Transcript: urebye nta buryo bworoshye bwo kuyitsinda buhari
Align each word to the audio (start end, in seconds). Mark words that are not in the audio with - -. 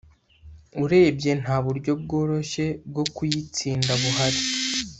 urebye 0.83 1.31
nta 1.41 1.57
buryo 1.65 1.91
bworoshye 2.01 2.65
bwo 2.89 3.03
kuyitsinda 3.15 3.91
buhari 4.01 4.39